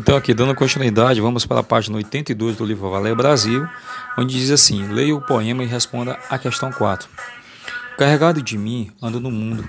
Então, 0.00 0.16
aqui, 0.16 0.32
dando 0.32 0.54
continuidade, 0.54 1.20
vamos 1.20 1.44
para 1.44 1.60
a 1.60 1.62
página 1.62 1.98
82 1.98 2.56
do 2.56 2.64
livro 2.64 2.90
Valer 2.90 3.14
Brasil, 3.14 3.68
onde 4.16 4.40
diz 4.40 4.50
assim: 4.50 4.86
leia 4.86 5.14
o 5.14 5.20
poema 5.20 5.62
e 5.62 5.66
responda 5.66 6.18
a 6.30 6.38
questão 6.38 6.72
4. 6.72 7.06
Carregado 7.98 8.40
de 8.40 8.56
mim, 8.56 8.90
ando 9.02 9.20
no 9.20 9.30
mundo, 9.30 9.62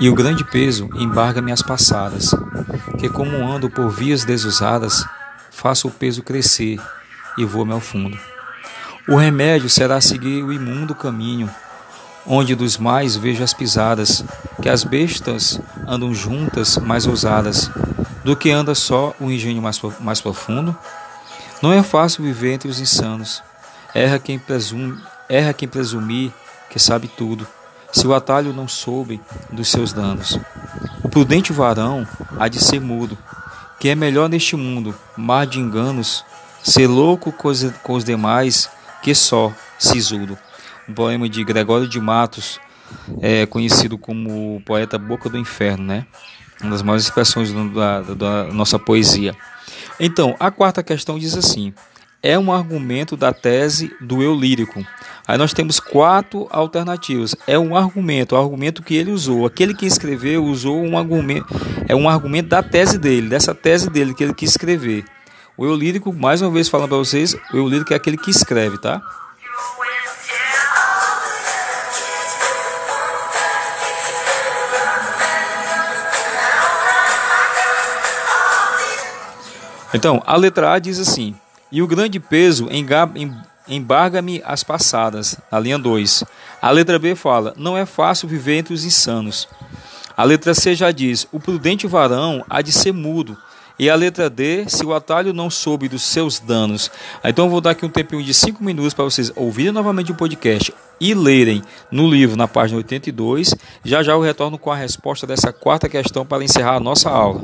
e 0.00 0.08
o 0.08 0.16
grande 0.16 0.42
peso 0.42 0.90
embarga 0.96 1.40
minhas 1.40 1.62
passadas, 1.62 2.34
que 2.98 3.08
como 3.08 3.48
ando 3.48 3.70
por 3.70 3.88
vias 3.88 4.24
desusadas, 4.24 5.06
faço 5.52 5.86
o 5.86 5.92
peso 5.92 6.24
crescer 6.24 6.80
e 7.38 7.44
vou-me 7.44 7.72
ao 7.72 7.80
fundo. 7.80 8.18
O 9.08 9.14
remédio 9.14 9.70
será 9.70 10.00
seguir 10.00 10.42
o 10.42 10.52
imundo 10.52 10.92
caminho, 10.92 11.48
onde 12.26 12.56
dos 12.56 12.76
mais 12.76 13.14
vejo 13.14 13.44
as 13.44 13.54
pisadas, 13.54 14.24
que 14.60 14.68
as 14.68 14.82
bestas 14.82 15.60
andam 15.86 16.12
juntas, 16.12 16.78
mais 16.78 17.06
ousadas, 17.06 17.70
do 18.24 18.36
que 18.36 18.50
anda 18.50 18.74
só 18.74 19.14
o 19.20 19.30
engenho 19.30 19.62
mais, 19.62 19.80
mais 20.00 20.20
profundo? 20.20 20.76
Não 21.62 21.72
é 21.72 21.82
fácil 21.82 22.24
viver 22.24 22.54
entre 22.54 22.68
os 22.68 22.80
insanos. 22.80 23.42
Erra 23.94 24.18
quem 24.18 24.38
presume, 24.38 25.00
erra 25.28 25.52
quem 25.52 25.68
presumir 25.68 26.32
que 26.70 26.78
sabe 26.78 27.08
tudo, 27.08 27.46
se 27.92 28.06
o 28.06 28.14
atalho 28.14 28.52
não 28.52 28.68
soube 28.68 29.20
dos 29.50 29.68
seus 29.68 29.92
danos. 29.92 30.38
O 31.02 31.08
prudente 31.08 31.52
varão 31.52 32.06
há 32.38 32.46
de 32.46 32.60
ser 32.60 32.80
mudo, 32.80 33.18
que 33.78 33.88
é 33.88 33.94
melhor 33.94 34.28
neste 34.28 34.54
mundo, 34.56 34.94
mar 35.16 35.46
de 35.46 35.58
enganos, 35.58 36.24
ser 36.62 36.86
louco 36.86 37.32
com 37.32 37.48
os, 37.48 37.64
com 37.82 37.94
os 37.94 38.04
demais 38.04 38.70
que 39.02 39.14
só 39.14 39.52
sisudo. 39.78 40.38
Um 40.88 40.94
poema 40.94 41.28
de 41.28 41.42
Gregório 41.42 41.88
de 41.88 42.00
Matos, 42.00 42.60
é 43.20 43.46
conhecido 43.46 43.96
como 43.98 44.60
poeta 44.64 44.98
Boca 44.98 45.28
do 45.28 45.38
Inferno, 45.38 45.84
né? 45.84 46.06
Uma 46.60 46.70
das 46.70 46.82
maiores 46.82 47.04
expressões 47.04 47.52
da, 47.72 48.00
da 48.00 48.44
nossa 48.52 48.78
poesia. 48.78 49.34
Então, 49.98 50.34
a 50.40 50.50
quarta 50.50 50.82
questão 50.82 51.18
diz 51.18 51.36
assim: 51.36 51.72
é 52.22 52.38
um 52.38 52.52
argumento 52.52 53.16
da 53.16 53.32
tese 53.32 53.94
do 54.00 54.22
eu 54.22 54.34
lírico. 54.34 54.84
Aí 55.26 55.38
nós 55.38 55.52
temos 55.52 55.78
quatro 55.78 56.48
alternativas. 56.50 57.36
É 57.46 57.58
um 57.58 57.76
argumento, 57.76 58.34
o 58.34 58.38
argumento 58.38 58.82
que 58.82 58.94
ele 58.94 59.10
usou. 59.10 59.46
Aquele 59.46 59.74
que 59.74 59.86
escreveu 59.86 60.44
usou 60.44 60.82
um 60.82 60.98
argumento, 60.98 61.46
é 61.88 61.94
um 61.94 62.08
argumento 62.08 62.48
da 62.48 62.62
tese 62.62 62.98
dele, 62.98 63.28
dessa 63.28 63.54
tese 63.54 63.88
dele 63.88 64.14
que 64.14 64.24
ele 64.24 64.34
quis 64.34 64.50
escrever. 64.50 65.04
O 65.56 65.64
eu 65.64 65.74
lírico, 65.74 66.12
mais 66.12 66.42
uma 66.42 66.50
vez 66.50 66.68
falando 66.68 66.88
para 66.88 66.98
vocês, 66.98 67.34
o 67.52 67.56
eu 67.56 67.68
lírico 67.68 67.92
é 67.92 67.96
aquele 67.96 68.16
que 68.16 68.30
escreve, 68.30 68.78
tá? 68.78 69.00
Então, 79.92 80.22
a 80.26 80.36
letra 80.36 80.72
A 80.72 80.78
diz 80.78 80.98
assim: 80.98 81.34
E 81.70 81.82
o 81.82 81.86
grande 81.86 82.20
peso 82.20 82.68
embarga-me 83.68 84.42
as 84.44 84.62
passadas. 84.62 85.36
A 85.50 85.58
linha 85.58 85.78
2. 85.78 86.24
A 86.62 86.70
letra 86.70 86.98
B 86.98 87.14
fala: 87.14 87.54
Não 87.56 87.76
é 87.76 87.84
fácil 87.84 88.28
viver 88.28 88.58
entre 88.58 88.74
os 88.74 88.84
insanos. 88.84 89.48
A 90.16 90.24
letra 90.24 90.54
C 90.54 90.74
já 90.74 90.90
diz: 90.90 91.26
O 91.32 91.40
prudente 91.40 91.86
varão 91.86 92.44
há 92.48 92.62
de 92.62 92.72
ser 92.72 92.92
mudo. 92.92 93.36
E 93.78 93.88
a 93.88 93.94
letra 93.94 94.28
D, 94.28 94.66
se 94.68 94.84
o 94.84 94.92
atalho 94.92 95.32
não 95.32 95.48
soube 95.48 95.88
dos 95.88 96.02
seus 96.02 96.38
danos. 96.38 96.90
Então 97.24 97.46
eu 97.46 97.50
vou 97.50 97.62
dar 97.62 97.70
aqui 97.70 97.86
um 97.86 97.88
tempinho 97.88 98.22
de 98.22 98.34
5 98.34 98.62
minutos 98.62 98.92
para 98.92 99.06
vocês 99.06 99.32
ouvirem 99.34 99.72
novamente 99.72 100.12
o 100.12 100.14
podcast 100.14 100.74
e 101.00 101.14
lerem 101.14 101.62
no 101.90 102.06
livro, 102.06 102.36
na 102.36 102.46
página 102.46 102.76
82. 102.76 103.54
Já 103.82 104.02
já 104.02 104.12
eu 104.12 104.20
retorno 104.20 104.58
com 104.58 104.70
a 104.70 104.76
resposta 104.76 105.26
dessa 105.26 105.50
quarta 105.50 105.88
questão 105.88 106.26
para 106.26 106.44
encerrar 106.44 106.76
a 106.76 106.80
nossa 106.80 107.08
aula. 107.08 107.42